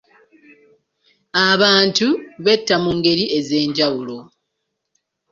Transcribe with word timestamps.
Abantu 1.49 2.07
betta 2.43 2.75
mu 2.83 2.91
ngeri 2.97 3.25
ez'enjawulo. 3.37 4.17